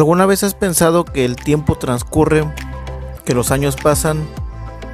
[0.00, 2.50] ¿Alguna vez has pensado que el tiempo transcurre,
[3.26, 4.26] que los años pasan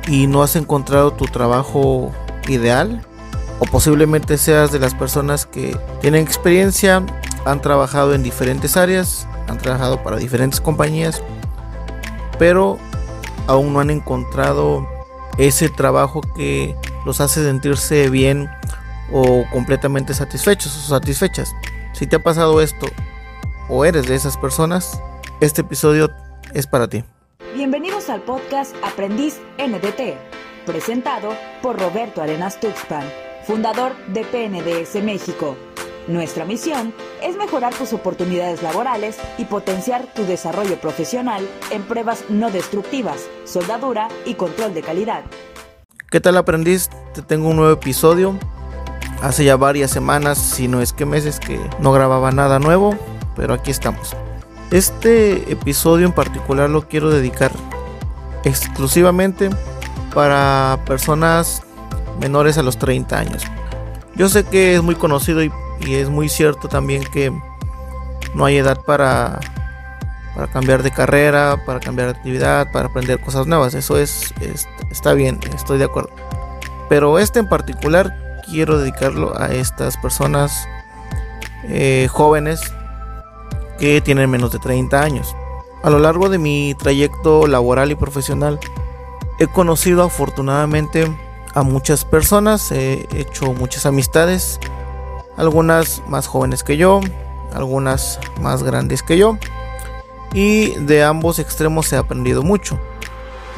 [0.09, 2.11] y no has encontrado tu trabajo
[2.49, 3.07] ideal?
[3.61, 7.07] O posiblemente seas de las personas que tienen experiencia,
[7.45, 11.23] han trabajado en diferentes áreas, han trabajado para diferentes compañías,
[12.41, 12.77] pero
[13.47, 14.89] aún no han encontrado
[15.39, 18.51] ese trabajo que los hace sentirse bien
[19.13, 21.55] o completamente satisfechos o satisfechas.
[21.93, 22.89] Si te ha pasado esto
[23.69, 25.01] o eres de esas personas,
[25.41, 26.11] este episodio
[26.55, 27.05] es para ti.
[27.55, 30.17] Bienvenidos al podcast Aprendiz NDT,
[30.65, 31.31] presentado
[31.63, 33.05] por Roberto Arenas Tuxpan,
[33.47, 35.57] fundador de PNDS México.
[36.07, 42.51] Nuestra misión es mejorar tus oportunidades laborales y potenciar tu desarrollo profesional en pruebas no
[42.51, 45.25] destructivas, soldadura y control de calidad.
[46.09, 46.89] ¿Qué tal aprendiz?
[47.13, 48.39] Te tengo un nuevo episodio.
[49.21, 52.97] Hace ya varias semanas, si no es que meses, que no grababa nada nuevo
[53.37, 54.17] pero aquí estamos.
[54.71, 57.53] Este episodio en particular lo quiero dedicar
[58.43, 59.51] exclusivamente
[60.13, 61.63] para personas
[62.21, 63.43] menores a los 30 años.
[64.17, 65.53] Yo sé que es muy conocido y,
[65.87, 67.31] es muy cierto también que
[68.35, 69.39] no hay edad para,
[70.35, 73.75] para cambiar de carrera, para cambiar de actividad, para aprender cosas nuevas.
[73.75, 74.33] Eso es,
[74.91, 76.11] está bien, estoy de acuerdo.
[76.89, 78.17] Pero este en particular
[78.49, 80.67] quiero dedicarlo a estas personas
[81.65, 82.73] eh, jóvenes
[83.79, 85.35] que tienen menos de 30 años.
[85.83, 88.59] A lo largo de mi trayecto laboral y profesional
[89.39, 91.07] he conocido afortunadamente
[91.55, 94.59] a muchas personas, he hecho muchas amistades,
[95.37, 97.01] algunas más jóvenes que yo,
[97.55, 99.39] algunas más grandes que yo
[100.33, 102.79] y de ambos extremos he aprendido mucho.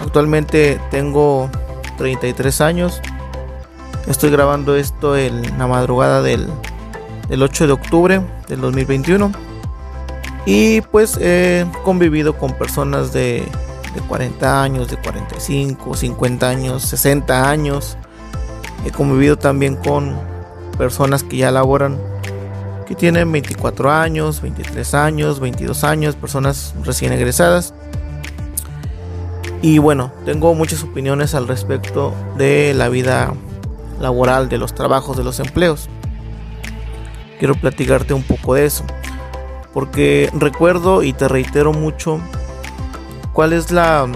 [0.00, 1.50] Actualmente tengo
[1.96, 3.00] 33 años,
[4.06, 6.48] estoy grabando esto en la madrugada del,
[7.28, 9.47] del 8 de octubre del 2021
[10.50, 13.46] y pues he convivido con personas de,
[14.08, 17.98] 40 años, de 45, 50 años, 60 años.
[18.86, 20.18] He convivido también con
[20.78, 21.98] personas que ya laboran,
[22.86, 27.74] que tienen 24 años, 23 años, 22 años, personas recién egresadas.
[29.60, 33.34] Y bueno, tengo muchas opiniones al respecto de la vida
[34.00, 35.90] laboral, de los trabajos, de los empleos.
[37.38, 38.86] Quiero platicarte un poco de eso
[39.72, 42.20] porque recuerdo y te reitero mucho
[43.32, 44.06] cuál es la,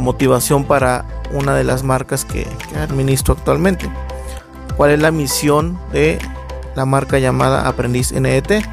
[0.00, 2.46] motivación para una de las marcas que,
[2.76, 3.90] administro actualmente.
[4.76, 6.18] ¿Cuál es la misión de
[6.74, 8.64] la marca llamada Aprendiz NET?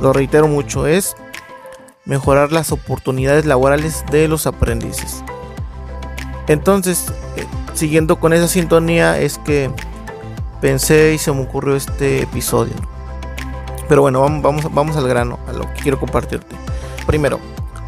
[0.00, 1.16] Lo reitero mucho, es
[2.04, 5.22] mejorar las oportunidades laborales de los aprendices.
[6.46, 9.70] Entonces, eh, siguiendo con esa sintonía es que
[10.60, 12.74] pensé y se me ocurrió este episodio.
[13.88, 16.54] Pero bueno, vamos, vamos, al grano, a lo que quiero compartirte.
[17.06, 17.40] Primero,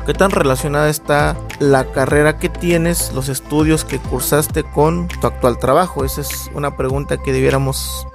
[0.06, 5.59] ¿qué tan relacionada está la carrera que tienes, los estudios que cursaste con tu actual
[5.59, 6.05] trabajo?
[6.05, 8.06] Esa es una pregunta que debiéramos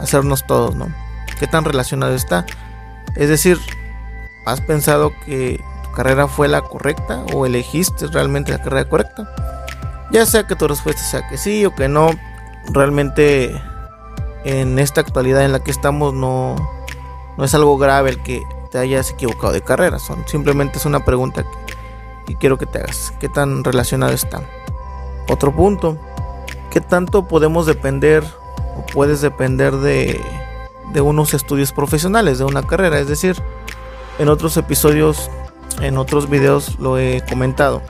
[0.00, 0.88] hacernos todos, ¿no?
[1.38, 2.44] ¿Qué tan relacionado está?
[3.14, 3.58] Es decir,
[4.44, 9.32] ¿has pensado que tu carrera fue la correcta o elegiste realmente la carrera correcta?
[10.10, 12.10] Ya sea que tu respuesta sea que sí o que no,
[12.72, 13.60] realmente
[14.44, 16.56] en esta actualidad en la que estamos no,
[17.38, 21.04] no es algo grave el que te hayas equivocado de carrera, son, simplemente es una
[21.04, 21.46] pregunta
[22.26, 23.14] que, quiero que te hagas.
[23.20, 24.42] ¿Qué tan relacionado está?
[25.28, 25.96] Otro punto,
[26.70, 28.24] ¿qué tanto podemos depender
[28.76, 30.20] o puedes depender de,
[30.92, 32.98] de unos estudios profesionales, de una carrera?
[32.98, 33.40] Es decir,
[34.18, 35.30] en otros episodios,
[35.80, 37.82] en otros videos lo he comentado.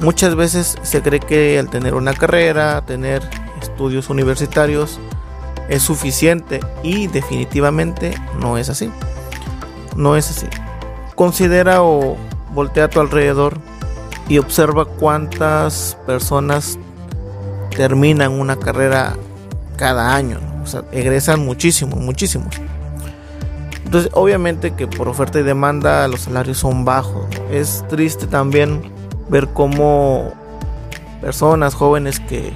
[0.00, 3.28] Muchas veces se cree que al tener una carrera, tener
[3.60, 5.00] estudios universitarios,
[5.68, 8.90] es suficiente y definitivamente no es así.
[9.96, 10.46] No es así.
[11.14, 12.16] Considera o
[12.52, 13.58] voltea a tu alrededor
[14.28, 16.78] y observa cuántas personas
[17.76, 19.14] terminan una carrera
[19.76, 20.38] cada año.
[20.62, 22.54] O sea, egresan muchísimos, muchísimos.
[23.84, 27.26] Entonces, obviamente que por oferta y demanda los salarios son bajos.
[27.50, 28.80] Es triste también
[29.28, 30.32] ver cómo
[31.20, 32.52] personas jóvenes que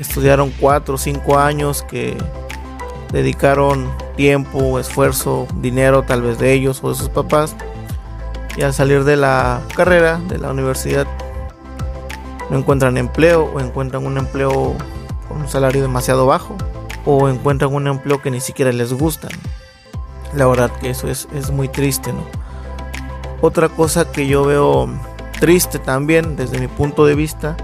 [0.00, 2.16] estudiaron 4 o 5 años que
[3.12, 7.54] dedicaron tiempo, esfuerzo, dinero tal vez de ellos o de sus papás
[8.56, 11.06] y al salir de la carrera, de la universidad,
[12.50, 14.74] no encuentran empleo o encuentran un empleo
[15.28, 16.56] con un salario demasiado bajo
[17.04, 19.28] o encuentran un empleo que ni siquiera les gusta.
[20.34, 22.24] La verdad que eso es, es muy triste, ¿no?
[23.40, 24.88] Otra cosa que yo veo
[25.38, 27.56] triste también desde mi punto de vista,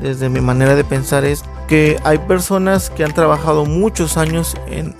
[0.00, 4.94] desde mi manera de pensar es que hay personas que han trabajado muchos años en,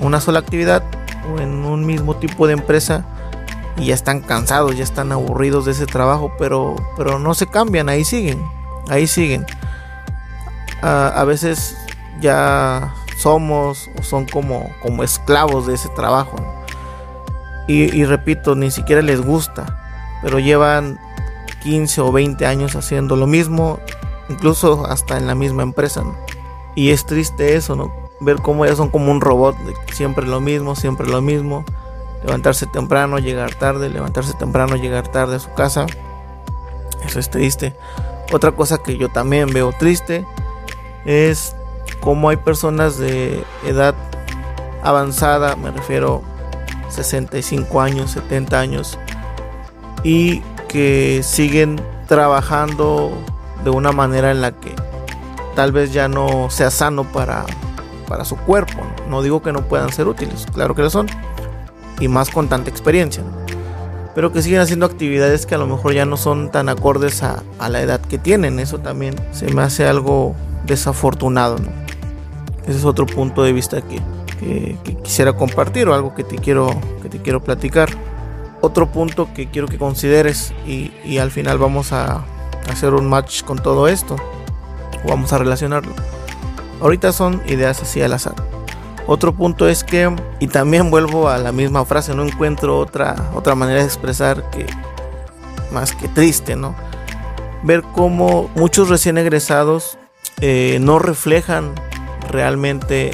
[0.00, 0.84] una sola actividad
[1.28, 3.04] o en un mismo tipo de empresa
[3.76, 7.88] y ya están cansados, ya están aburridos de ese trabajo, pero, pero no se cambian,
[7.88, 8.40] ahí siguen,
[8.88, 9.44] ahí siguen.
[10.82, 11.76] a veces
[12.20, 16.36] ya somos o son como, como esclavos de ese trabajo.
[17.66, 19.82] Y, repito, ni siquiera les gusta,
[20.22, 20.96] pero llevan
[21.64, 23.80] 15 o 20 años haciendo lo mismo,
[24.28, 26.04] incluso hasta en la misma empresa.
[26.74, 27.92] Y es triste eso, ¿no?
[28.20, 29.56] Ver cómo ya son como un robot,
[29.92, 31.64] siempre lo mismo, siempre lo mismo.
[32.24, 35.86] Levantarse temprano, llegar tarde, levantarse temprano, llegar tarde a su casa.
[37.04, 37.74] Eso es triste.
[38.32, 40.24] Otra cosa que yo también veo triste
[41.04, 41.54] es
[42.00, 43.94] cómo hay personas de edad
[44.82, 46.22] avanzada, me refiero
[46.88, 48.98] 65 años, 70 años,
[50.02, 53.12] y que siguen trabajando
[53.64, 54.74] de una manera en la que
[55.56, 57.44] tal vez ya no sea sano para,
[58.06, 58.82] para su cuerpo.
[59.08, 59.22] ¿no?
[59.22, 61.06] digo que no puedan ser útiles, claro que lo son,
[62.00, 63.22] y más con tanta experiencia,
[64.14, 67.42] pero que siguen haciendo actividades que a lo mejor ya no son tan acordes a,
[67.58, 68.60] a la edad que tienen.
[68.60, 71.56] Eso también se me hace algo desafortunado.
[72.66, 74.00] Ese es otro punto de vista que,
[75.02, 76.68] quisiera compartir o algo que te quiero,
[77.02, 77.90] que te quiero platicar.
[78.60, 82.24] Otro punto que quiero que consideres y, al final vamos a
[82.70, 84.16] hacer un match con todo esto.
[85.06, 85.92] Vamos a relacionarlo.
[86.80, 88.34] Ahorita son ideas así al azar.
[89.06, 93.54] Otro punto es que, y también vuelvo a la misma frase, no encuentro otra, otra
[93.54, 94.66] manera de expresar que
[95.72, 96.74] más que triste, ¿no?
[97.62, 99.98] Ver cómo muchos recién egresados
[100.40, 101.72] eh, no reflejan
[102.30, 103.12] realmente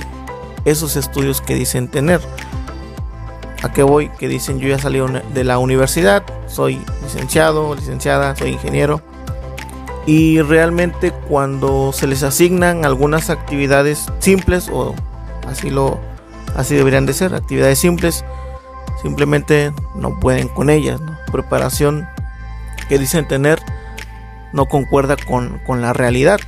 [0.64, 2.20] esos estudios que dicen tener.
[3.62, 4.10] ¿A qué voy?
[4.18, 5.00] Que dicen yo ya salí
[5.34, 9.02] de la universidad, soy licenciado, licenciada, soy ingeniero.
[10.10, 14.92] Y realmente cuando se les asignan algunas actividades simples o
[15.46, 16.00] así lo
[16.56, 18.24] así deberían de ser, actividades simples,
[19.02, 21.00] simplemente no pueden con ellas.
[21.30, 22.08] Preparación
[22.88, 23.62] que dicen tener
[24.52, 26.40] no concuerda con, con la realidad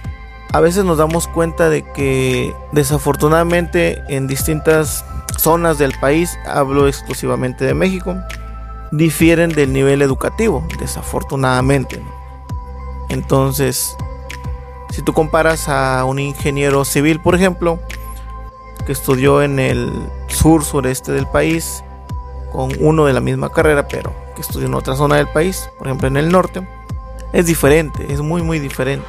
[0.52, 5.04] a veces nos damos cuenta de que desafortunadamente en distintas
[5.38, 8.16] zonas del país, hablo exclusivamente de México,
[8.90, 12.02] difieren del nivel educativo, desafortunadamente.
[13.12, 13.94] Entonces,
[14.90, 17.78] si tú comparas a un ingeniero civil, por ejemplo,
[18.86, 19.92] que estudió en el
[20.28, 21.84] sur sureste del país,
[22.50, 25.88] con uno de la misma carrera, pero que estudió en otra zona del país, por
[25.88, 26.66] ejemplo en el norte,
[27.34, 29.06] es diferente, es muy muy diferente.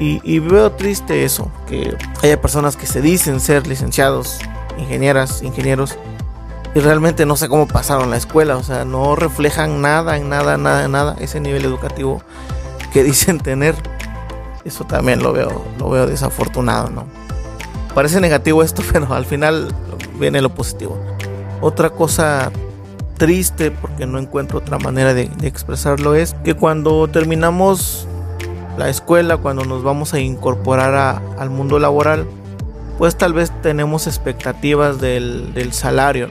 [0.00, 4.40] Y, veo triste eso, que haya personas que se dicen ser licenciados,
[4.76, 5.96] ingenieras, ingenieros,
[6.74, 10.56] y realmente no sé cómo pasaron la escuela, o sea, no reflejan nada, en nada,
[10.56, 12.20] nada, nada, ese nivel educativo
[12.92, 13.74] que dicen tener.
[14.64, 17.06] Eso también lo veo, lo veo desafortunado, ¿no?
[17.94, 19.68] Parece negativo esto, pero al final
[20.18, 20.98] viene lo positivo.
[21.60, 22.50] Otra cosa
[23.16, 28.08] triste, porque no encuentro otra manera de expresarlo, es que cuando terminamos
[28.76, 32.26] la escuela, cuando nos vamos a incorporar al mundo laboral,
[32.98, 36.30] pues tal vez tenemos expectativas del, salario.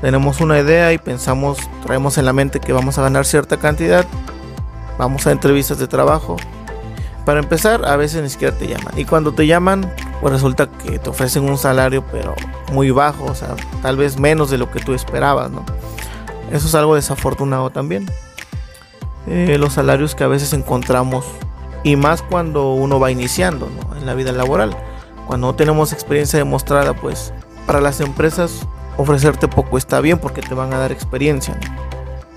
[0.00, 4.06] Tenemos una idea y pensamos, traemos en la mente que vamos a ganar cierta cantidad,
[5.00, 6.36] vamos a entrevistas de trabajo.
[7.24, 8.98] Para empezar, a veces ni siquiera te llaman.
[8.98, 12.34] Y cuando te llaman, pues resulta que te ofrecen un salario, pero
[12.72, 15.64] muy bajo, o sea, tal vez menos de lo que tú esperabas, ¿no?
[16.52, 18.10] Eso es algo desafortunado también.
[19.26, 21.24] Eh, los salarios que a veces encontramos
[21.82, 24.76] y más cuando uno va iniciando en la vida laboral.
[25.26, 27.32] Cuando no tenemos experiencia demostrada, pues
[27.66, 28.66] para las empresas
[28.98, 31.58] ofrecerte poco está bien porque te van a dar experiencia,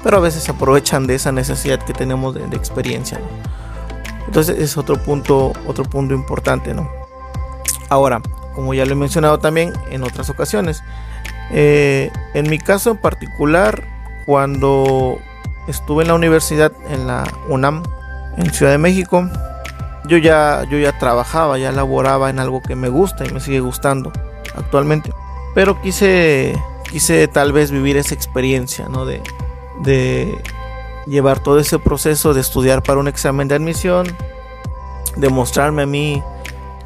[0.03, 3.19] pero a veces se aprovechan de esa necesidad que tenemos de, experiencia.
[4.27, 6.89] Entonces es otro punto, otro punto importante, ¿no?
[7.89, 8.22] Ahora,
[8.53, 10.83] como ya lo he mencionado también en otras ocasiones,
[11.51, 13.83] eh, en mi caso en particular,
[14.25, 15.19] cuando
[15.67, 17.83] estuve en la universidad en la UNAM
[18.38, 19.29] en Ciudad de México.
[20.05, 23.62] Yo ya, yo ya trabajaba, ya laboraba en algo que me gusta y me sigue
[23.62, 24.12] gustando
[24.55, 25.12] actualmente.
[25.55, 26.60] Pero quise,
[26.91, 29.05] quise tal vez vivir esa experiencia, ¿no?
[29.05, 29.22] De,
[29.84, 30.42] de
[31.06, 34.08] llevar todo ese proceso de estudiar para un examen de admisión,
[35.16, 36.24] demostrarme a mí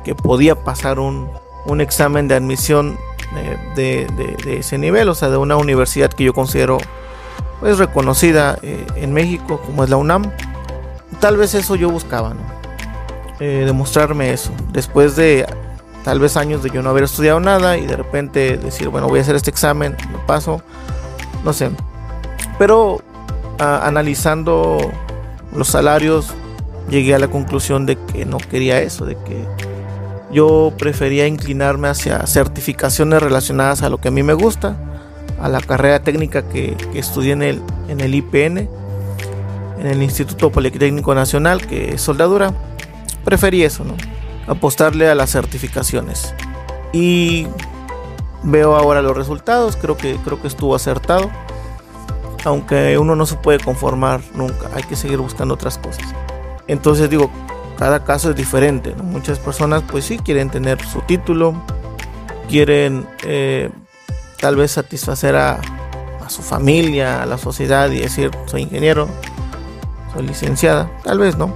[0.03, 1.29] que podía pasar un,
[1.65, 2.97] un examen de admisión
[3.75, 4.07] de,
[4.43, 6.77] de, ese nivel, o sea, de una universidad que yo considero
[7.59, 10.31] pues reconocida eh, en México como es la UNAM.
[11.19, 12.33] Tal vez eso yo buscaba.
[13.39, 14.51] Eh, demostrarme eso.
[14.71, 15.45] Después de
[16.03, 19.19] tal vez años de yo no haber estudiado nada y de repente decir, bueno, voy
[19.19, 20.61] a hacer este examen, lo paso,
[21.43, 21.69] no sé.
[22.57, 23.01] Pero
[23.59, 24.77] analizando
[25.55, 26.33] los salarios,
[26.89, 29.45] llegué a la conclusión de que no quería eso, de que
[30.31, 34.77] yo prefería inclinarme hacia certificaciones relacionadas a lo que a mí me gusta
[35.39, 38.69] a la carrera técnica que, estudié en el, en el IPN,
[39.79, 42.53] en el Instituto Politécnico Nacional, que es soldadura,
[43.23, 43.95] preferí eso, ¿no?
[44.47, 46.33] Apostarle a las certificaciones.
[46.93, 47.47] Y
[48.43, 51.29] veo ahora los resultados, creo que, creo que estuvo acertado.
[52.45, 56.05] Aunque uno no se puede conformar nunca, hay que seguir buscando otras cosas.
[56.67, 57.31] Entonces digo,
[57.77, 58.95] cada caso es diferente.
[58.95, 61.53] Muchas personas pues sí quieren tener su título,
[62.49, 63.69] quieren eh,
[64.39, 65.59] tal vez satisfacer a,
[66.27, 69.07] su familia, a la sociedad y decir soy ingeniero,
[70.13, 71.53] soy licenciada, tal vez no.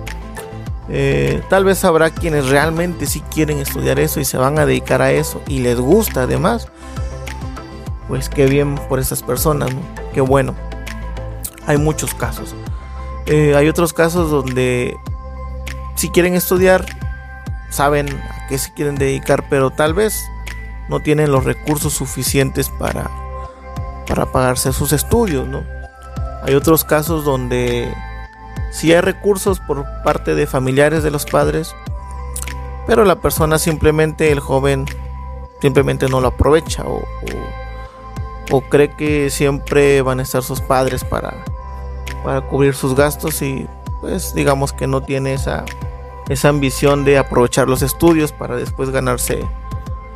[0.88, 5.02] Eh, tal vez habrá quienes realmente sí quieren estudiar eso y se van a dedicar
[5.02, 6.70] a eso y les gusta además.
[8.12, 9.80] Pues qué bien por esas personas, ¿no?
[10.14, 10.54] Qué bueno.
[11.66, 12.54] Hay muchos casos.
[13.26, 14.98] Eh, hay otros casos donde
[15.96, 16.86] si quieren estudiar,
[17.70, 20.14] saben a qué se quieren dedicar, pero tal vez
[20.90, 23.10] no tienen los recursos suficientes para,
[24.10, 25.64] para pagarse sus estudios, ¿no?
[26.44, 27.96] Hay otros casos donde
[28.74, 31.74] si hay recursos por parte de familiares de los padres,
[32.88, 34.86] pero la persona simplemente, el joven,
[35.62, 36.84] simplemente no lo aprovecha
[38.70, 41.44] cree que siempre van a estar sus padres para,
[42.24, 43.68] para cubrir sus gastos y
[44.02, 45.64] pues digamos que no tiene esa,
[46.30, 49.46] esa ambición de aprovechar los estudios para después ganarse,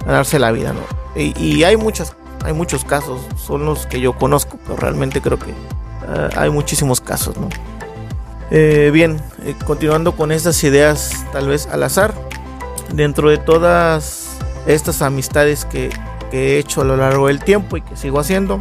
[0.05, 0.81] ganarse la vida, ¿no?
[1.15, 5.51] Y, hay, muchas, hay muchos casos, son los que yo conozco, pero realmente creo que
[5.51, 7.47] eh, hay muchísimos casos, ¿no?
[8.51, 12.13] Eh, bien, eh, continuando con estas ideas tal vez al azar,
[12.93, 15.89] dentro de todas estas amistades que,
[16.31, 18.59] he hecho a lo largo del tiempo y que sigo haciendo,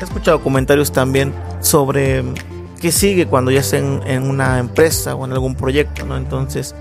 [0.00, 2.24] he escuchado comentarios también sobre
[2.80, 6.16] qué sigue cuando ya estén en una empresa o en algún proyecto, ¿no?
[6.16, 6.74] Entonces,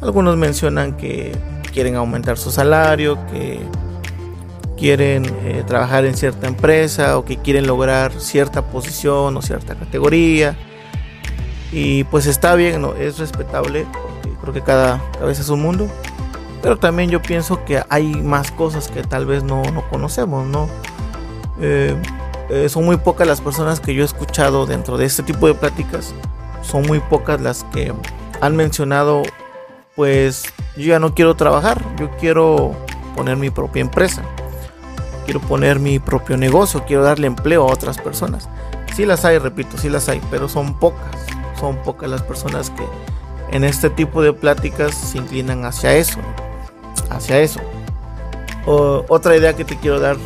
[0.00, 1.36] algunos mencionan que
[1.72, 3.60] quieren aumentar su salario, que
[4.78, 10.56] quieren eh, trabajar en cierta empresa o que quieren lograr cierta posición o cierta categoría
[11.72, 12.94] y pues está bien, ¿no?
[12.94, 15.88] es respetable, porque creo que cada cabeza es un mundo.
[16.62, 20.68] Pero también yo pienso que hay más cosas que tal vez no, no conocemos, ¿no?
[21.60, 21.94] Eh,
[22.50, 25.54] eh, son muy pocas las personas que yo he escuchado dentro de este tipo de
[25.54, 26.14] pláticas.
[26.62, 27.92] Son muy pocas las que
[28.40, 29.22] han mencionado,
[29.94, 30.44] pues
[30.76, 32.74] yo ya no quiero trabajar, yo quiero
[33.14, 34.22] poner mi propia empresa.
[35.24, 38.48] Quiero poner mi propio negocio, quiero darle empleo a otras personas.
[38.96, 42.84] Sí las hay, repito, sí las hay, pero son pocas son pocas las personas que
[43.54, 46.18] en este tipo de pláticas se inclinan hacia eso,
[47.10, 47.60] hacia eso.
[48.66, 50.16] otra idea que te quiero dar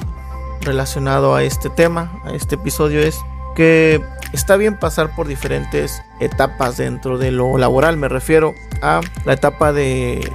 [0.62, 3.18] relacionado a este tema, a este episodio es
[3.54, 7.96] que está bien pasar por diferentes etapas dentro de lo laboral.
[7.96, 10.28] Me refiero a la etapa de,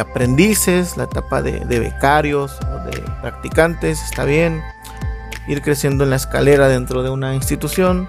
[0.00, 4.02] aprendices, la etapa de, becarios o de practicantes.
[4.02, 4.62] Está bien
[5.48, 8.08] ir creciendo en la escalera dentro de una institución.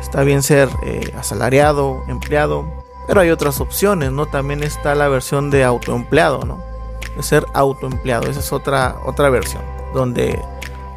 [0.00, 2.66] Está bien ser eh, asalariado, empleado,
[3.06, 4.26] pero hay otras opciones, ¿no?
[4.26, 6.71] También está la versión de autoempleado, ¿no?
[7.16, 10.40] De ser autoempleado, esa es otra, otra versión, donde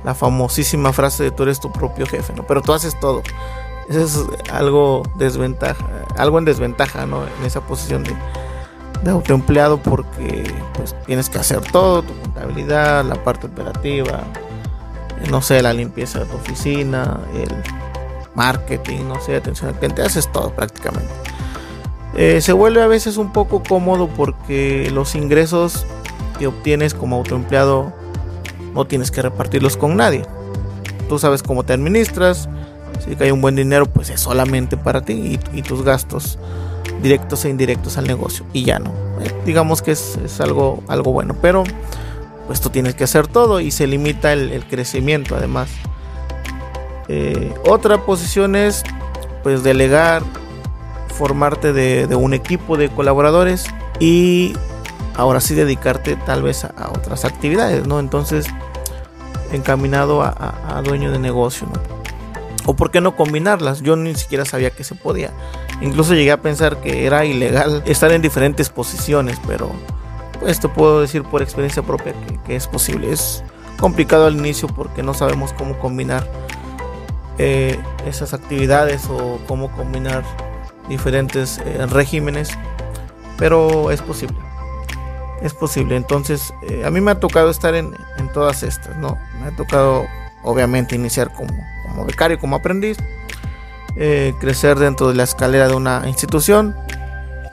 [0.04, 2.44] la famosísima frase de tú eres tu propio jefe, ¿no?
[2.44, 3.22] Pero tú haces todo.
[3.90, 5.86] Eso es algo desventaja,
[6.18, 7.24] algo en desventaja, ¿no?
[7.24, 8.16] En esa posición de,
[9.04, 14.24] de autoempleado porque pues tienes que hacer todo, tu contabilidad, la parte operativa,
[15.30, 17.50] no sé, la limpieza de tu oficina, el
[18.36, 21.12] marketing, no sé, atención al cliente, haces todo prácticamente.
[22.16, 25.86] Eh, se vuelve a veces un poco cómodo porque los ingresos
[26.38, 27.94] que obtienes como autoempleado
[28.74, 30.24] no tienes que repartirlos con nadie.
[31.08, 32.50] Tú sabes cómo te administras,
[33.04, 36.40] si hay un buen dinero, pues es solamente para ti y, tus gastos
[37.02, 38.92] directos e indirectos al negocio y ya no.
[39.22, 41.64] Eh, digamos que es, algo, algo bueno, pero
[42.48, 45.70] pues tú tienes que hacer todo y se limita el crecimiento además.
[47.08, 48.84] Eh, otra posición es
[49.44, 50.24] pues delegar,
[51.10, 53.66] formarte de, un equipo de colaboradores
[54.00, 54.54] y
[55.16, 58.00] ahora sí dedicarte tal vez a, otras actividades, ¿no?
[58.00, 58.48] Entonces,
[59.52, 61.82] encaminado a, dueño de negocio, ¿no?
[62.68, 65.32] O por qué no combinarlas, yo ni siquiera sabía que se podía.
[65.82, 69.72] Incluso llegué a pensar que era ilegal estar en diferentes posiciones, pero
[70.42, 73.12] te puedo decir por experiencia propia que, que es posible.
[73.12, 73.44] Es
[73.80, 76.28] complicado al inicio porque no sabemos cómo combinar
[77.38, 80.24] eh, esas actividades o cómo combinar
[80.88, 82.58] diferentes eh, regímenes,
[83.38, 84.38] pero es posible.
[85.46, 85.96] Es posible.
[85.96, 87.94] Entonces, eh, a mí me ha tocado estar en,
[88.34, 89.18] todas estas, ¿no?
[89.40, 90.06] Me ha tocado,
[90.44, 92.98] obviamente, iniciar como, como becario, como aprendiz,
[94.40, 96.76] crecer dentro de la escalera de una institución.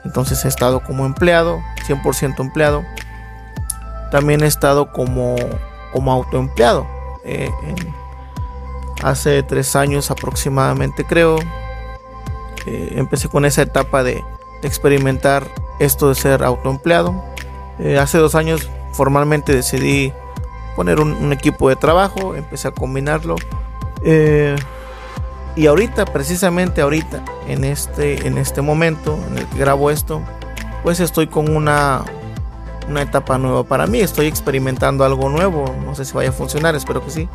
[0.03, 2.83] Entonces, he estado como empleado, 100% empleado.
[4.11, 5.35] También he estado como,
[5.93, 6.85] como autoempleado
[7.23, 7.49] eh,
[9.01, 11.39] hace tres años aproximadamente creo.
[12.65, 14.23] Eh, empecé con esa etapa de,
[14.61, 15.45] experimentar
[15.79, 17.23] esto de ser autoempleado.
[17.83, 20.11] Eh, hace dos años formalmente decidí
[20.75, 23.35] poner un, equipo de trabajo, empecé a combinarlo.
[25.55, 30.23] y ahorita, precisamente ahorita, en este, en este momento en el que grabo esto,
[30.81, 32.03] pues estoy con una,
[32.89, 33.99] una etapa nueva para mí.
[33.99, 35.73] Estoy experimentando algo nuevo.
[35.83, 37.29] No sé si vaya a funcionar, espero que sí.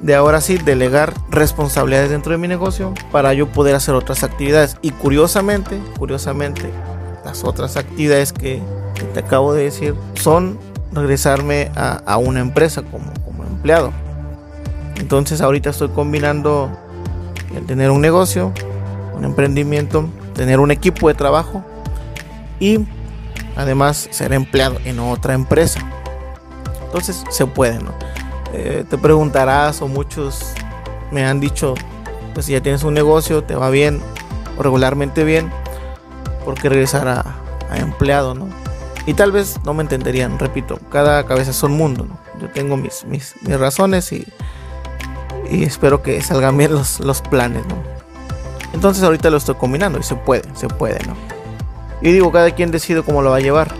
[0.00, 4.76] De ahora sí, delegar responsabilidades dentro de mi negocio para yo poder hacer otras actividades.
[4.82, 6.70] Y curiosamente, curiosamente,
[7.24, 8.60] las otras actividades que,
[9.14, 10.58] te acabo de decir son
[10.92, 13.12] regresarme a, una empresa como,
[13.48, 13.92] empleado.
[14.96, 16.70] Entonces ahorita estoy combinando
[17.56, 18.52] el tener un negocio,
[19.14, 21.64] un emprendimiento, tener un equipo de trabajo
[22.60, 22.80] y
[23.56, 25.80] además ser empleado en otra empresa.
[26.84, 27.92] Entonces se puede, ¿no?
[28.52, 30.52] Eh, te preguntarás o muchos
[31.10, 31.74] me han dicho,
[32.34, 34.00] pues si ya tienes un negocio, te va bien
[34.58, 35.50] o regularmente bien,
[36.44, 37.36] ¿por qué regresar a,
[37.74, 38.48] empleado, no?
[39.06, 42.18] Y tal vez no me entenderían, repito, cada cabeza es un mundo, ¿no?
[42.40, 44.26] Yo tengo mis, mis, razones y,
[45.50, 47.76] y, espero que salgan bien los, los planes, ¿no?
[48.72, 51.16] Entonces ahorita lo estoy combinando y se puede, se puede, ¿no?
[52.00, 53.74] Y digo, cada quien decide cómo lo va a llevar,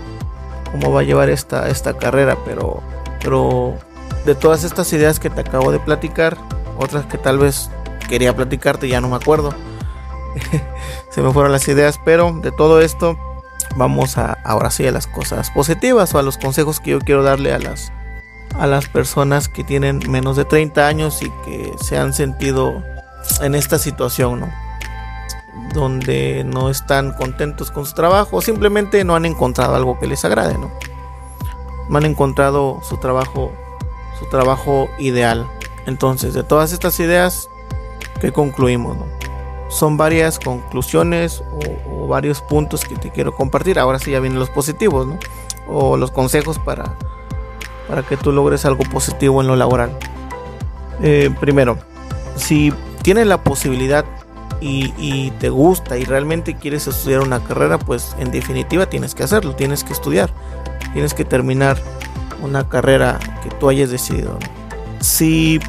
[0.71, 2.81] cómo va a llevar esta, esta carrera, pero,
[3.21, 3.75] pero
[4.25, 6.37] de todas estas ideas que te acabo de platicar,
[6.77, 7.69] otras que tal vez
[8.09, 9.53] quería platicarte, ya no me acuerdo.
[11.11, 13.17] Se me fueron las ideas, pero de todo esto
[13.75, 17.23] vamos a ahora sí a las cosas positivas o a los consejos que yo quiero
[17.23, 17.91] darle a las
[18.59, 22.83] a las personas que tienen menos de 30 años y que se han sentido
[23.41, 24.63] en esta situación, ¿no?
[25.73, 30.23] donde no están contentos con su trabajo o simplemente no han encontrado algo que les
[30.25, 30.71] agrade, ¿no?
[31.89, 33.51] No han encontrado su trabajo,
[34.19, 35.47] su trabajo ideal.
[35.85, 37.49] Entonces, de todas estas ideas,
[38.21, 38.97] ¿qué concluimos?
[39.73, 41.43] Son varias conclusiones
[41.89, 43.79] o, varios puntos que te quiero compartir.
[43.79, 45.17] Ahora sí ya vienen los positivos, ¿no?
[45.67, 46.93] O los consejos para,
[47.87, 49.97] para que tú logres algo positivo en lo laboral.
[51.01, 51.77] Eh, primero,
[52.35, 54.05] si tienes la posibilidad
[54.61, 59.55] y, te gusta y realmente quieres estudiar una carrera, pues en definitiva tienes que hacerlo,
[59.55, 60.31] tienes que estudiar,
[60.93, 61.77] tienes que terminar
[62.41, 64.37] una carrera que tú hayas decidido.
[64.99, 65.59] Si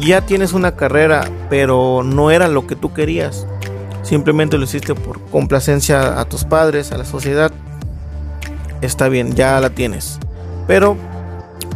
[0.00, 3.46] ya tienes una carrera, pero no era lo que tú querías,
[4.02, 7.52] simplemente lo hiciste por complacencia a tus padres, a la sociedad,
[8.80, 10.18] está bien, ya la tienes.
[10.66, 10.96] Pero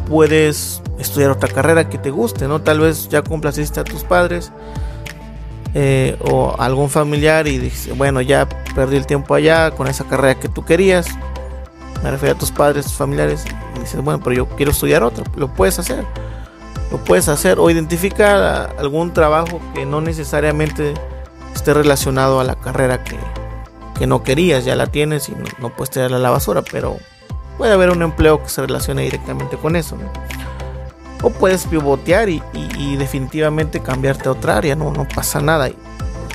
[0.08, 2.60] puedes estudiar otra carrera que te guste, ¿no?
[2.60, 4.50] Tal vez ya complaciste a tus padres
[5.74, 10.38] eh, o algún familiar y dice, bueno, ya perdí el tiempo allá con esa carrera
[10.38, 11.08] que tú querías.
[12.02, 13.44] Me refiero a tus padres, tus familiares.
[13.76, 15.24] Y dices, bueno, pero yo quiero estudiar otra.
[15.36, 16.04] Lo puedes hacer.
[16.90, 17.58] Lo puedes hacer.
[17.58, 20.94] O identificar algún trabajo que no necesariamente
[21.54, 23.16] esté relacionado a la carrera que,
[23.98, 24.64] que no querías.
[24.64, 26.62] Ya la tienes y no, puedes tirarla a la basura.
[26.62, 26.96] Pero
[27.56, 29.96] puede haber un empleo que se relacione directamente con eso.
[31.22, 32.40] O puedes pivotear y,
[32.96, 35.68] definitivamente cambiarte a otra área, no, no pasa nada.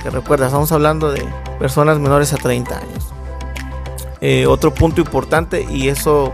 [0.02, 1.26] Que recuerda, estamos hablando de
[1.58, 3.14] personas menores a 30 años.
[4.20, 6.32] Eh, otro punto importante, y eso,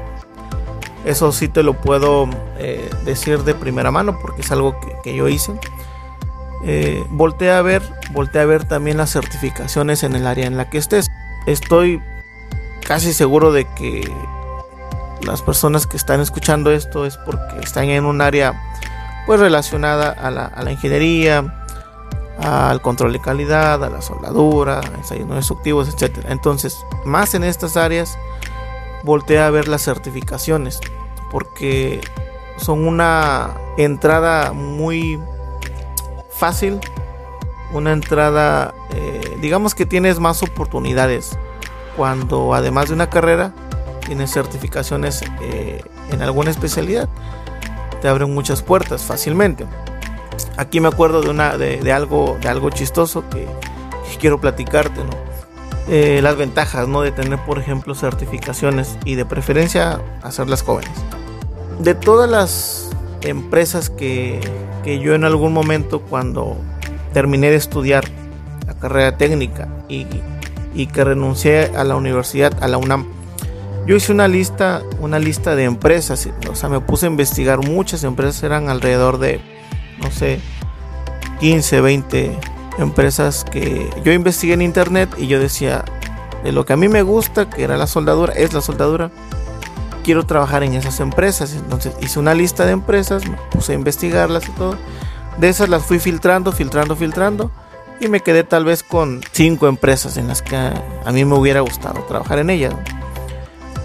[1.04, 5.28] eso sí te lo puedo eh, decir de primera mano porque es algo que, yo
[5.28, 5.52] hice.
[6.64, 7.82] Eh, voltea a ver,
[8.12, 11.08] voltea a ver también las certificaciones en el área en la que estés.
[11.46, 12.02] Estoy
[12.86, 14.12] casi seguro de que
[15.22, 18.60] las personas que están escuchando esto es porque están en un área
[19.26, 21.64] pues relacionada a la, ingeniería,
[22.38, 26.24] al control de calidad, a la soldadura, ensayos no destructivos, etc.
[26.28, 28.18] Entonces, más en estas áreas,
[29.02, 30.80] voltea a ver las certificaciones,
[31.30, 32.00] porque
[32.56, 35.18] son una entrada muy
[36.30, 36.80] fácil,
[37.72, 41.38] una entrada, eh, digamos que tienes más oportunidades
[41.96, 43.52] cuando además de una carrera,
[44.06, 47.08] tienes certificaciones eh, en alguna especialidad,
[48.00, 49.66] te abren muchas puertas fácilmente.
[50.56, 53.46] Aquí me acuerdo de, una, de, algo, de algo chistoso que,
[54.18, 55.00] quiero platicarte,
[55.88, 57.02] eh, las ventajas ¿no?
[57.02, 60.92] de tener, por ejemplo, certificaciones y de preferencia hacerlas jóvenes.
[61.78, 62.90] De todas las
[63.22, 64.40] empresas que,
[64.84, 66.56] que yo en algún momento cuando
[67.12, 68.04] terminé de estudiar
[68.66, 70.06] la carrera técnica y,
[70.74, 73.06] y que renuncié a la universidad, a la UNAM,
[73.86, 78.04] yo hice una lista, una lista de empresas, o sea, me puse a investigar muchas
[78.04, 79.40] empresas, eran alrededor de,
[80.00, 80.38] no sé,
[81.40, 82.38] 15, 20
[82.80, 85.84] empresas que yo investigué en internet y yo decía,
[86.42, 89.10] de lo que a mí me gusta, que era la soldadura, es la soldadura,
[90.02, 91.54] quiero trabajar en esas empresas.
[91.54, 94.76] Entonces hice una lista de empresas, me puse a investigarlas y todo.
[95.38, 97.50] De esas las fui filtrando, filtrando, filtrando.
[98.00, 101.60] Y me quedé tal vez con cinco empresas en las que a, mí me hubiera
[101.60, 102.74] gustado trabajar en ellas.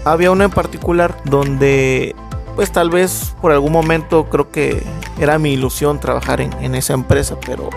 [0.04, 2.14] Había una en particular donde
[2.54, 4.82] pues tal vez por algún momento creo que
[5.20, 7.68] era mi ilusión trabajar en, en esa empresa, pero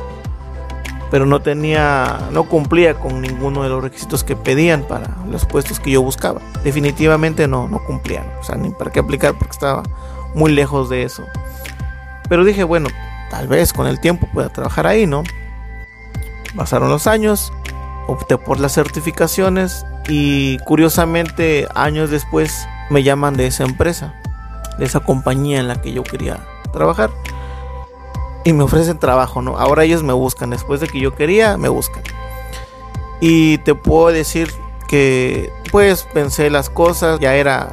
[1.12, 5.80] pero no tenía, no cumplía con ninguno de los requisitos que pedían para los puestos
[5.80, 6.42] que yo buscaba.
[6.64, 9.84] Definitivamente no, no cumplían, o sea, ni para qué aplicar porque estaba
[10.36, 11.24] muy lejos de eso.
[12.28, 12.90] Pero dije, bueno,
[13.32, 15.24] tal vez con el tiempo pueda trabajar ahí, ¿no?
[16.56, 17.52] Pasaron los años,
[18.08, 24.14] opté por las certificaciones y curiosamente años después me llaman de esa empresa,
[24.78, 26.40] de esa compañía en la que yo quería
[26.72, 27.10] trabajar
[28.44, 29.58] y me ofrecen trabajo, ¿no?
[29.58, 32.04] Ahora ellos me buscan, después de que yo quería, me buscan.
[33.22, 34.52] Y te puedo decir
[34.88, 37.72] que pues pensé las cosas, ya era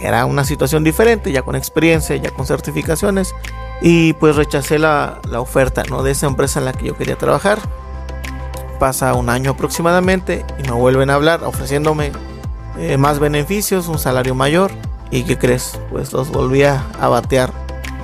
[0.00, 3.34] era una situación diferente, ya con experiencia, ya con certificaciones
[3.80, 6.02] y pues rechacé la, la oferta, ¿no?
[6.02, 7.58] De esa empresa en la que yo quería trabajar.
[8.78, 12.12] Pasa un año aproximadamente y me vuelven a hablar ofreciéndome
[12.78, 14.70] eh, más beneficios, un salario mayor.
[15.10, 15.80] ¿Y qué crees?
[15.90, 17.52] Pues los volví a, batear,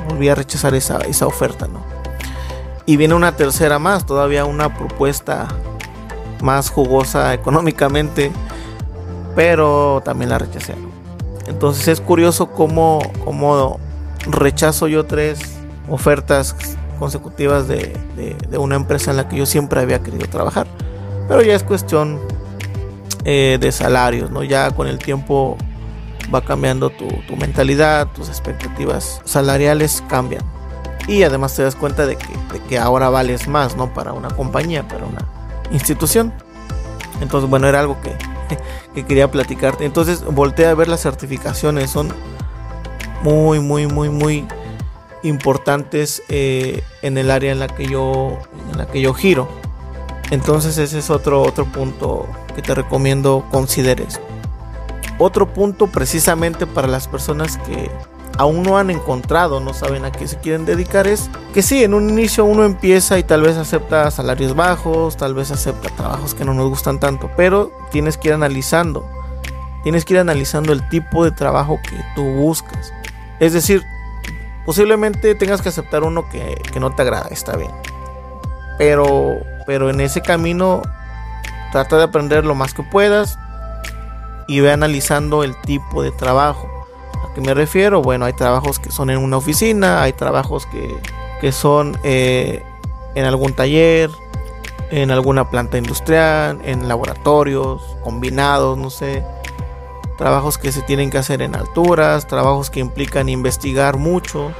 [0.09, 1.94] volví a rechazar esa, esa oferta, ¿no?
[2.87, 5.49] Y viene una tercera más, todavía una propuesta
[6.43, 8.31] más jugosa económicamente,
[9.35, 10.75] pero también la rechacé.
[11.47, 13.81] Entonces es curioso cómo, cómo
[14.27, 15.41] rechazo yo tres
[15.89, 16.55] ofertas
[16.99, 17.93] consecutivas de,
[18.59, 20.67] una empresa en la que yo siempre había querido trabajar.
[21.27, 22.21] Pero ya es cuestión
[23.25, 24.43] eh, de salarios, ¿no?
[24.43, 25.57] Ya con el tiempo
[26.35, 30.54] va cambiando tu, tu mentalidad, tus expectativas salariales cambian
[31.07, 32.17] y además te das cuenta de
[32.69, 33.93] que, ahora vales más, ¿no?
[33.93, 35.25] Para una compañía, para una
[35.71, 36.33] institución.
[37.21, 38.17] Entonces, bueno, era algo que,
[38.95, 39.85] que quería platicarte.
[39.85, 42.09] Entonces, volteé a ver las certificaciones, son
[43.23, 44.47] muy, muy, muy, muy
[45.23, 48.39] importantes eh, en el área en la que yo,
[48.73, 49.49] en la que yo giro.
[50.31, 54.21] Entonces, ese es otro, otro punto que te recomiendo consideres.
[55.19, 57.91] Otro punto precisamente para las personas que,
[58.39, 61.95] aún no han encontrado, no saben a qué se quieren dedicar, es que sí, en
[61.95, 66.45] un inicio uno empieza y tal vez acepta salarios bajos, tal vez acepta trabajos que
[66.45, 69.09] no nos gustan tanto, pero tienes que ir analizando,
[69.83, 72.93] tienes que ir analizando el tipo de trabajo que tú buscas.
[73.41, 73.85] Es decir,
[74.67, 77.71] posiblemente tengas que aceptar uno que, no te agrada, está bien.
[78.79, 80.83] Pero, pero en ese camino
[81.71, 83.39] trata de aprender lo más que puedas
[84.49, 86.74] y ve analizando el tipo de trabajo
[87.33, 88.03] qué me refiero?
[88.03, 92.65] Bueno, hay trabajos que son en una oficina, hay trabajos que, son eh,
[93.15, 94.11] en algún taller,
[94.91, 99.25] en alguna planta industrial, en laboratorios, combinados, no sé.
[100.17, 104.53] Trabajos que se tienen que hacer en alturas, trabajos que implican investigar mucho,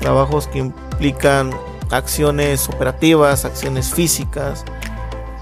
[0.00, 1.50] trabajos que implican
[1.90, 4.64] acciones operativas, acciones físicas.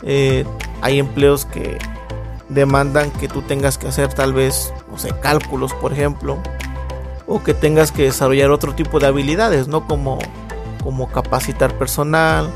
[0.03, 0.44] Eh,
[0.83, 1.79] hay empleos que
[2.51, 6.39] demandan que tú tengas que hacer tal vez no sé, cálculos, por ejemplo,
[7.27, 9.87] o que tengas que desarrollar otro tipo de habilidades, ¿no?
[9.87, 10.19] Como,
[10.83, 12.51] como capacitar personal,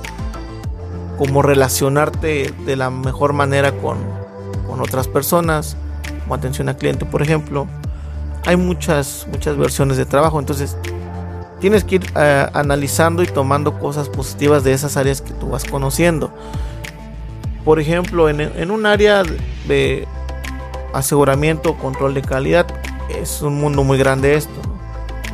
[1.16, 3.98] como relacionarte de la mejor manera con,
[4.66, 5.76] con otras personas,
[6.22, 7.66] como atención al cliente, por ejemplo.
[8.46, 10.76] Hay muchas, muchas versiones de trabajo, entonces
[11.60, 15.64] tienes que ir eh, analizando y tomando cosas positivas de esas áreas que tú vas
[15.64, 16.30] conociendo.
[17.64, 19.22] Por ejemplo, en, un área
[19.66, 20.06] de,
[20.92, 22.66] aseguramiento, control de calidad.
[23.08, 24.60] Es un mundo muy grande esto.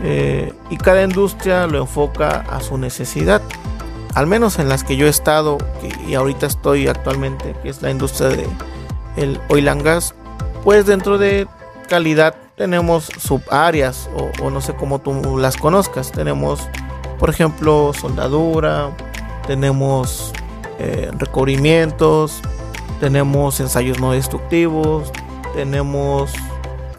[0.02, 3.42] Eh, y cada industria lo enfoca a su necesidad.
[4.14, 5.58] Al menos en las que yo he estado
[6.08, 8.46] y ahorita estoy actualmente, que es la industria de
[9.16, 10.14] el oil and gas,
[10.64, 11.46] pues dentro de
[11.88, 16.10] calidad tenemos subáreas o, o no sé cómo tú las conozcas.
[16.10, 16.60] Tenemos,
[17.18, 18.90] por ejemplo, soldadura,
[19.46, 20.32] tenemos
[20.82, 22.40] eh, recubrimientos,
[23.00, 25.12] tenemos ensayos no destructivos,
[25.54, 26.32] tenemos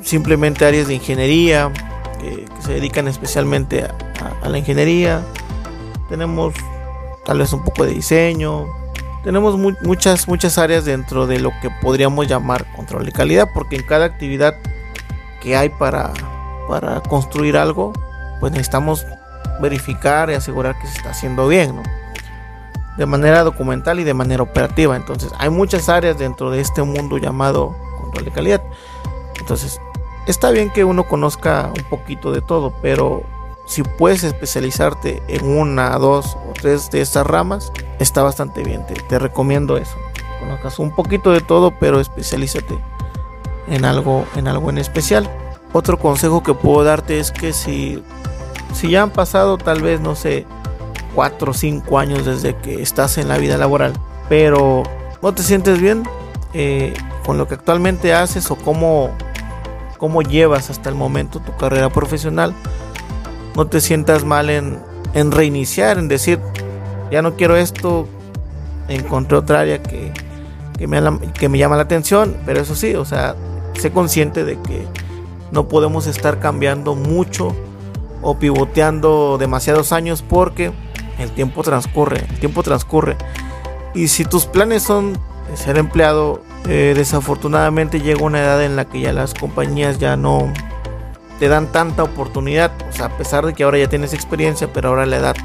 [0.04, 1.72] simplemente áreas de ingeniería
[2.20, 5.24] que, se dedican especialmente a, la ingeniería.
[6.10, 6.54] Tenemos
[7.26, 8.68] tal vez un poco de diseño.
[9.24, 13.84] Tenemos muchas, muchas áreas dentro de lo que podríamos llamar control de calidad, porque en
[13.84, 14.56] cada actividad
[15.42, 16.14] que hay para,
[16.68, 17.94] para construir algo,
[18.40, 19.08] pues necesitamos
[19.60, 21.82] verificar y asegurar que se está haciendo bien,
[22.98, 24.96] De manera documental y de manera operativa.
[24.96, 27.76] Entonces, hay muchas áreas dentro de este mundo llamado
[28.24, 28.62] de calidad.
[29.40, 29.80] Entonces,
[30.28, 33.24] está bien que uno conozca un poquito de todo, pero
[33.66, 38.86] si puedes especializarte en una, dos o tres de estas ramas, está bastante bien.
[39.08, 39.96] Te, recomiendo eso.
[40.40, 42.78] Conozcas un poquito de todo, pero especialízate
[43.68, 45.30] en algo, en algo en especial.
[45.74, 48.04] otro consejo que puedo darte es que si,
[48.74, 50.46] si ya han pasado tal vez, no sé,
[51.16, 53.94] 4 o 5 años desde que estás en la vida laboral,
[54.30, 54.84] pero
[55.22, 56.04] no te sientes bien
[56.54, 56.94] eh,
[57.26, 59.12] con lo que actualmente haces o cómo,
[59.98, 62.54] cómo llevas hasta el momento tu carrera profesional,
[63.56, 64.80] no te sientas mal en,
[65.14, 66.40] en reiniciar, en decir,
[67.12, 68.08] ya no quiero esto,
[68.88, 70.12] encontré otra área que,
[70.78, 71.02] que, me,
[71.34, 73.36] que me llama la atención, pero eso sí, o sea,
[73.74, 74.86] sé consciente de que
[75.52, 77.56] no podemos estar cambiando mucho
[78.22, 80.72] o pivoteando demasiados años porque
[81.22, 83.16] el tiempo transcurre, el tiempo transcurre.
[83.94, 85.18] Y si tus planes son
[85.56, 90.52] ser empleado, eh, desafortunadamente llega una edad en la que ya las compañías ya no
[91.40, 92.72] te dan tanta oportunidad.
[92.90, 95.36] O sea, a pesar de que ahora ya tienes experiencia, pero ahora la edad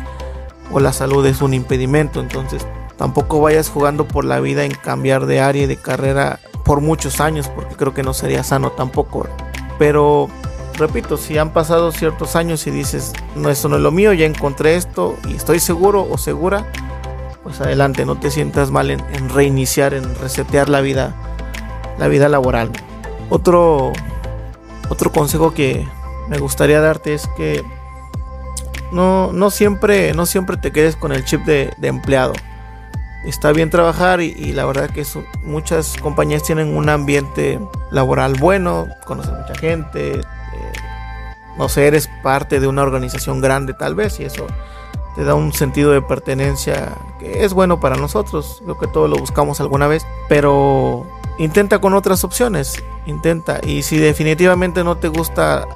[0.71, 2.21] o la salud es un impedimento.
[2.21, 6.81] Entonces, tampoco vayas jugando por la vida en cambiar de área y de carrera por
[6.81, 9.27] muchos años, porque creo que no sería sano tampoco.
[9.79, 10.29] Pero
[10.77, 14.27] repito, si han pasado ciertos años y dices, no, esto no es lo mío, ya
[14.27, 16.71] encontré esto y estoy seguro o segura,
[17.43, 21.15] pues adelante, no te sientas mal en, reiniciar, en resetear la vida,
[21.99, 22.71] la vida laboral.
[23.31, 23.93] Otro,
[24.89, 25.87] otro consejo que
[26.29, 27.65] me gustaría darte es que
[28.93, 32.33] no, no, siempre, no siempre te quedes con el chip de, empleado.
[33.25, 35.05] Está bien trabajar y, la verdad que
[35.43, 37.61] muchas compañías tienen un ambiente
[37.91, 40.21] laboral bueno, conoces mucha gente,
[41.59, 44.47] no sé, eres parte de una organización grande tal vez y eso
[45.17, 48.61] te da un sentido de pertenencia que es bueno para nosotros.
[48.63, 51.07] Creo que todos lo buscamos alguna vez, pero
[51.39, 53.61] intenta con otras opciones, intenta.
[53.67, 55.67] Y si definitivamente no te gusta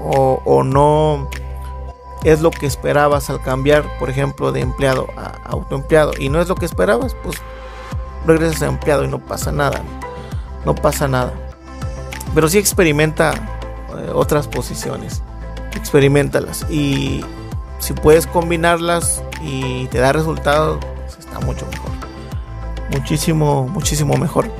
[0.00, 1.28] o, no
[2.22, 6.48] es lo que esperabas al cambiar, por ejemplo, de empleado a autoempleado y no es
[6.48, 7.36] lo que esperabas, pues
[8.26, 9.82] regresas a empleado y no pasa nada.
[10.64, 11.34] No pasa nada.
[12.32, 13.53] Pero sí experimenta
[13.98, 15.22] eh, otras posiciones.
[15.76, 16.66] Experimentalas.
[16.70, 17.24] Y
[17.78, 21.90] si puedes combinarlas y te da resultados, pues está mucho mejor.
[22.90, 24.50] Muchísimo, muchísimo mejor.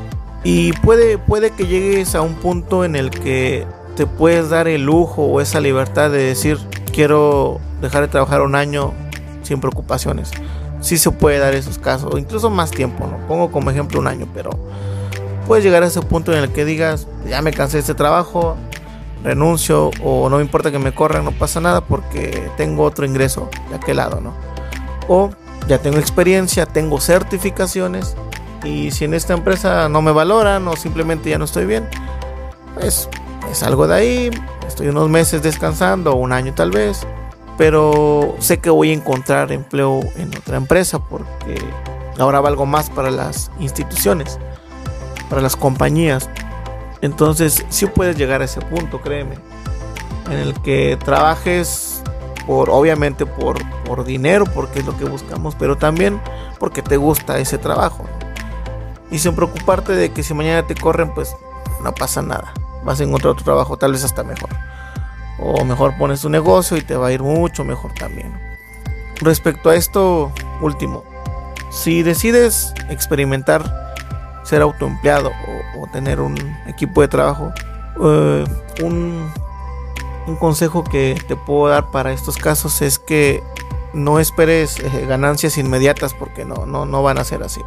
[0.42, 3.66] Y puede, puede que llegues a un punto en el que
[3.96, 6.58] te puedes dar el lujo o esa libertad de decir,
[6.92, 8.92] quiero dejar de trabajar un año
[9.42, 10.30] sin preocupaciones.
[10.80, 13.26] Sí se puede dar esos casos, o incluso más tiempo, ¿no?
[13.26, 14.50] Pongo como ejemplo un año, pero
[15.46, 18.56] puedes llegar a ese punto en el que digas, ya me cansé de este trabajo,
[19.24, 23.48] renuncio o no me importa que me corran, no pasa nada porque tengo otro ingreso
[23.70, 24.34] de aquel lado, ¿no?
[25.08, 25.30] O
[25.66, 28.14] ya tengo experiencia, tengo certificaciones
[28.62, 31.88] y si en esta empresa no me valoran o simplemente ya no estoy bien,
[32.74, 33.08] pues
[33.50, 34.30] es algo de ahí,
[34.68, 37.06] estoy unos meses descansando, un año tal vez,
[37.56, 41.58] pero sé que voy a encontrar empleo en otra empresa porque
[42.18, 44.38] ahora valgo más para las instituciones,
[45.30, 46.28] para las compañías.
[47.04, 49.34] Entonces, sí puedes llegar a ese punto, créeme,
[50.30, 52.02] en el que trabajes
[52.46, 56.18] por, obviamente, por, por dinero, porque es lo que buscamos, pero también
[56.58, 58.06] porque te gusta ese trabajo.
[59.10, 61.36] Y sin preocuparte de que si mañana te corren, pues
[61.82, 62.54] no pasa nada.
[62.84, 64.48] Vas a encontrar otro trabajo, tal vez hasta mejor.
[65.38, 68.32] O mejor pones tu negocio y te va a ir mucho mejor también.
[69.20, 71.04] Respecto a esto último,
[71.68, 73.83] si decides experimentar
[74.44, 75.32] ser autoempleado
[75.78, 77.52] o, tener un equipo de trabajo,
[78.02, 78.44] eh,
[78.82, 79.30] un,
[80.38, 83.42] consejo que te puedo dar para estos casos es que
[83.92, 87.60] no esperes eh, ganancias inmediatas porque no, no, no van a ser así.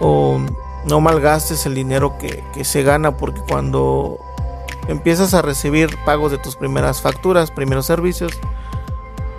[0.00, 0.40] O
[0.86, 4.18] no malgastes el dinero que, que se gana porque cuando
[4.88, 8.32] empiezas a recibir pagos de tus primeras facturas, primeros servicios,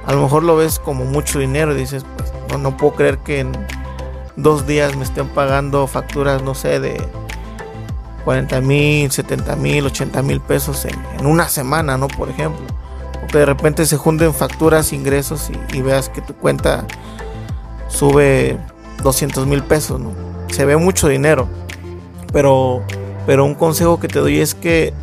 [0.06, 3.18] a lo mejor lo ves como mucho dinero y dices, pues no, no puedo creer
[3.20, 3.52] que en
[4.38, 7.02] dos días me estén pagando facturas, no sé, de
[8.24, 12.08] 40 mil, 70 mil, 80 mil pesos en, una semana, ¿no?
[12.08, 12.62] Por ejemplo.
[13.24, 16.86] O que de repente se junten facturas, ingresos y, veas que tu cuenta
[17.88, 18.58] sube
[19.04, 20.12] 200 mil pesos, ¿no?
[20.50, 21.48] Se ve mucho dinero.
[22.32, 22.84] Pero,
[23.26, 24.94] pero un consejo que te doy es que,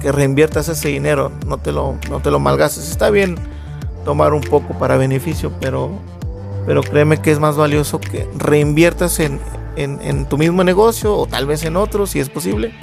[0.00, 2.88] que reinviertas ese dinero, no te, lo, no te lo malgastes.
[2.88, 3.36] Está bien
[4.04, 5.90] tomar un poco para beneficio, pero
[6.66, 9.40] pero créeme que es más valioso que reinviertas en,
[10.28, 12.74] tu mismo negocio o tal vez en otro si es posible.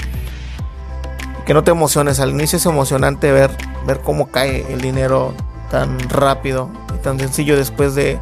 [1.46, 3.52] Que no te emociones, al inicio es emocionante ver,
[3.86, 5.34] ver cómo cae el dinero
[5.70, 8.20] tan rápido y tan sencillo después de,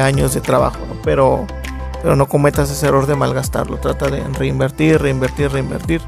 [0.00, 1.46] años de trabajo, pero,
[2.02, 6.00] pero no cometas ese error de malgastarlo, trata de reinvertir, reinvertir, reinvertir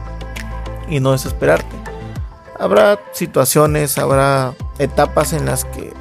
[0.89, 1.77] y no desesperarte.
[2.59, 5.93] Habrá situaciones, habrá etapas en las que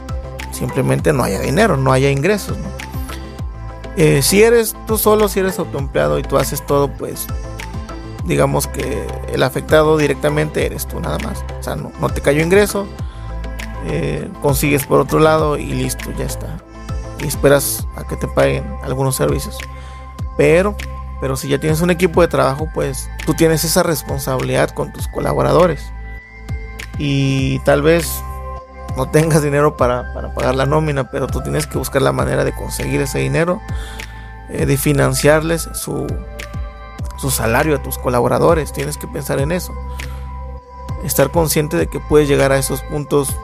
[0.54, 2.58] simplemente no haya dinero, no haya ingresos.
[3.96, 7.28] Eh, si eres tú solo, si eres autoempleado y tú haces todo, pues
[8.26, 11.44] digamos que el afectado directamente eres tú nada más.
[11.60, 12.88] O sea, no, te cayó ingreso,
[13.88, 16.48] eh, consigues por otro lado y listo, ya está.
[17.20, 19.58] Y esperas a que te paguen algunos servicios.
[20.38, 20.76] Pero,
[21.22, 25.08] pero si ya tienes un equipo de trabajo, pues tú tienes esa responsabilidad con tus
[25.08, 25.92] colaboradores.
[26.98, 28.24] Y tal vez
[28.96, 32.54] no tengas dinero para, pagar la nómina, pero tú tienes que buscar la manera de
[32.54, 33.60] conseguir ese dinero,
[34.50, 36.06] eh, de financiarles su,
[37.18, 38.72] su salario a tus colaboradores.
[38.72, 39.74] Tienes que pensar en eso.
[41.04, 43.36] Estar consciente de que puedes llegar a esos puntos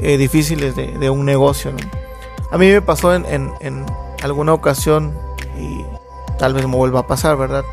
[0.00, 1.72] eh, difíciles de, un negocio.
[2.50, 3.86] A mí me pasó en, en,
[4.22, 5.16] alguna ocasión,
[5.58, 5.84] y
[6.38, 7.64] tal vez me vuelva a pasar, ¿verdad?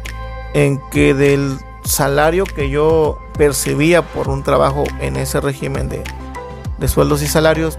[0.54, 6.04] En que del salario que yo percibía por un trabajo en ese régimen de,
[6.80, 7.78] de sueldos y salarios,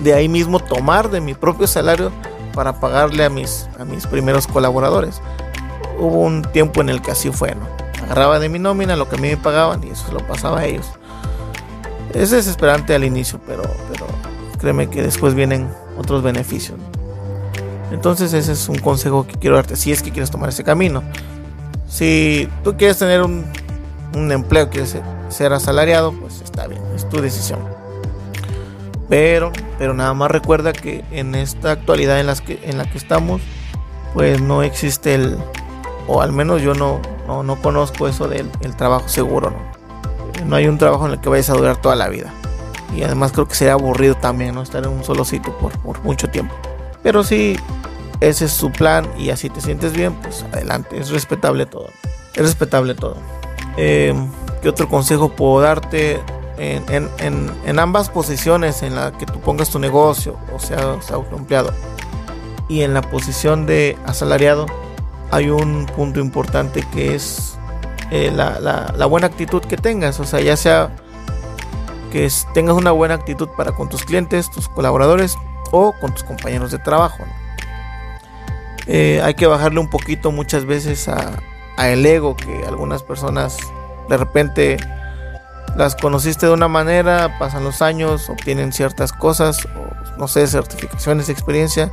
[0.00, 2.12] de ahí mismo tomar de mi propio salario
[2.54, 5.20] para pagarle a mis, a mis primeros colaboradores
[5.98, 7.66] hubo un tiempo en el que así fue, ¿no?
[8.04, 10.66] Agarraba de mi nómina lo que a mí me pagaban y eso lo pasaba a
[10.66, 10.86] ellos.
[12.14, 14.06] Es desesperante al inicio, pero, pero
[14.58, 16.78] créeme que después vienen otros beneficios.
[17.90, 21.02] Entonces ese es un consejo que quiero darte si es que quieres tomar ese camino.
[21.86, 23.44] Si tú quieres tener un,
[24.14, 24.96] un empleo, quieres
[25.28, 27.77] ser, asalariado, pues está bien, es tu decisión.
[29.08, 32.98] Pero, pero nada más recuerda que en esta actualidad en, las que, en la que
[32.98, 33.40] estamos,
[34.12, 35.38] pues no existe el,
[36.06, 39.78] o al menos yo no, no, conozco eso del trabajo seguro, ¿no?
[40.46, 42.32] No hay un trabajo en el que vayas a durar toda la vida.
[42.94, 44.62] Y además creo que sería aburrido también, ¿no?
[44.62, 46.54] Estar en un solo sitio por, mucho tiempo.
[47.02, 47.58] Pero si
[48.20, 51.88] ese es su plan y así te sientes bien, pues adelante, es respetable todo.
[52.34, 53.16] Es respetable todo.
[53.76, 54.14] Eh,
[54.62, 56.20] ¿Qué otro consejo puedo darte?
[56.58, 61.72] En, ambas posiciones en la que tú pongas tu negocio, o sea, autoempleado,
[62.68, 64.66] y en la posición de asalariado,
[65.30, 67.58] hay un punto importante que es
[68.10, 70.20] eh, la, buena actitud que tengas.
[70.20, 70.90] O sea, ya sea
[72.10, 75.36] que tengas una buena actitud para con tus clientes, tus colaboradores
[75.70, 77.24] o con tus compañeros de trabajo.
[78.86, 81.42] Eh, hay que bajarle un poquito muchas veces a,
[81.78, 83.58] el ego que algunas personas
[84.08, 84.78] de repente
[85.78, 89.66] las conociste de una manera, pasan los años, obtienen ciertas cosas,
[90.18, 91.92] no sé, certificaciones, experiencia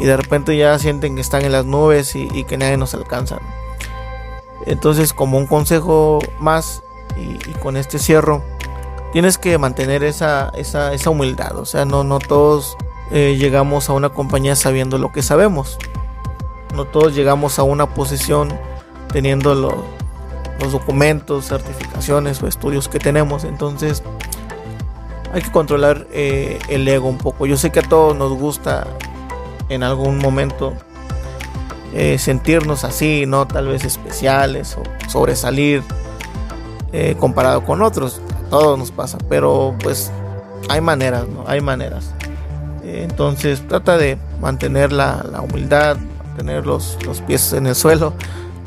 [0.00, 3.38] y de repente ya sienten que están en las nubes y, que nadie nos alcanza.
[4.64, 6.82] Entonces, como un consejo más,
[7.18, 8.42] y, con este cierro,
[9.12, 11.56] tienes que mantener esa, esa, esa humildad.
[11.58, 12.78] O sea, no, no todos
[13.10, 15.78] eh, llegamos a una compañía sabiendo lo que sabemos.
[16.74, 18.58] No todos llegamos a una posición
[19.12, 19.54] teniendo
[20.60, 23.44] los documentos, certificaciones o estudios que tenemos.
[23.44, 24.02] Entonces,
[25.32, 27.46] hay que controlar eh, el ego un poco.
[27.46, 28.86] Yo sé que a todos nos gusta
[29.68, 30.74] en algún momento
[31.94, 33.46] eh, sentirnos así, ¿no?
[33.46, 35.82] Tal vez especiales o sobresalir
[36.92, 38.20] eh, comparado con otros.
[38.48, 40.10] todo nos pasa, pero pues
[40.68, 41.44] hay maneras, ¿no?
[41.46, 42.12] Hay maneras.
[42.84, 45.96] Entonces trata de mantener la, humildad,
[46.26, 48.14] mantener los, los, pies en el suelo.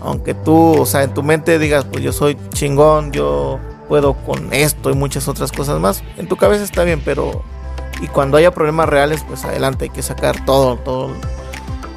[0.03, 4.53] Aunque tú, o sea, en tu mente digas, pues yo soy chingón, yo puedo con
[4.53, 6.03] esto y muchas otras cosas más.
[6.17, 7.43] En tu cabeza está bien, pero
[8.01, 11.11] y cuando haya problemas reales, pues adelante, hay que sacar todo, todo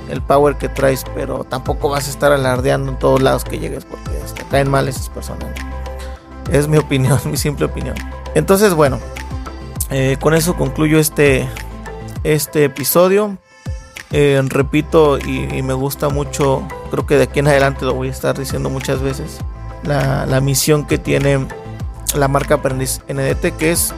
[0.09, 3.85] el power que traes, pero tampoco vas a estar alardeando en todos lados que llegues
[3.85, 5.49] porque te caen mal esas personas.
[6.53, 7.97] Es mi opinión, mi simple opinión.
[8.35, 9.01] Entonces, bueno,
[9.91, 11.49] eh, con eso concluyo este,
[12.23, 13.37] este episodio.
[14.13, 18.13] Eh, repito y, me gusta mucho, creo que de aquí en adelante lo voy a
[18.13, 19.39] estar diciendo muchas veces,
[19.83, 21.47] la, la misión que tiene
[22.15, 23.93] la marca Aprendiz NDT, que es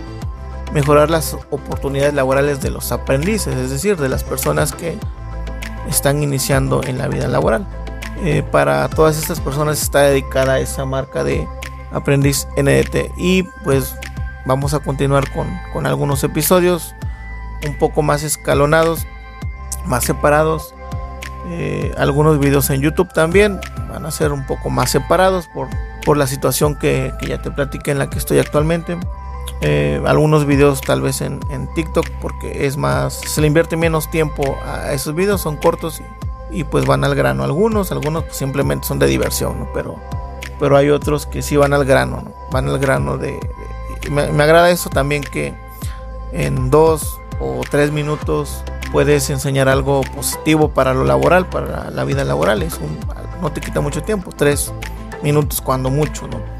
[0.73, 4.99] mejorar las oportunidades laborales de los aprendices, es decir, de las personas que
[5.89, 7.67] están iniciando en la vida laboral.
[8.25, 11.47] Eh, para todas estas personas está dedicada esa marca de
[11.93, 13.95] aprendiz NDT y pues
[14.45, 16.95] vamos a continuar con, con algunos episodios
[17.67, 19.07] un poco más escalonados,
[19.87, 20.75] más separados.
[21.51, 25.69] Eh, algunos videos en YouTube también van a ser un poco más separados por,
[26.05, 28.99] por la situación que, que ya te platiqué en la que estoy actualmente.
[29.61, 31.41] Eh, algunos videos tal vez en,
[31.75, 36.01] TikTok porque es más, se le invierte menos tiempo a esos videos, son cortos
[36.51, 37.43] y, pues van al grano.
[37.43, 39.97] Algunos, algunos simplemente son de diversión, pero,
[40.61, 43.39] pero hay otros que sí van al grano, van al grano de...
[44.11, 45.55] me, agrada eso también que
[46.33, 48.63] en dos o tres minutos
[48.93, 52.63] puedes enseñar algo positivo para lo laboral, para la vida laboral.
[52.63, 52.99] Es un,
[53.41, 54.73] no te quita mucho tiempo, tres
[55.23, 56.59] minutos cuando mucho, ¿no?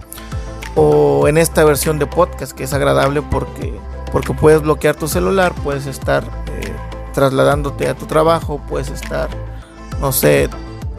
[0.79, 3.75] o en esta versión de podcast que es agradable porque,
[4.13, 6.73] porque puedes bloquear tu celular, puedes estar eh,
[7.13, 9.29] trasladándote a tu trabajo, puedes estar,
[10.01, 10.49] no sé,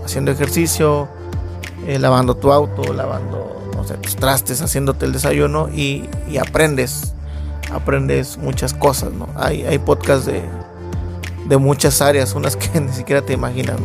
[0.03, 1.07] haciendo ejercicio
[1.87, 7.13] eh, lavando tu auto, lavando no sé, tus trastes, haciéndote el desayuno y, y aprendes,
[7.71, 9.29] aprendes muchas cosas, ¿no?
[9.37, 10.43] Hay, hay podcasts de,
[11.49, 13.75] de muchas áreas, unas que ni siquiera te imaginas.